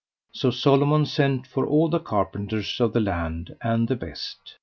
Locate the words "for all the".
1.45-1.99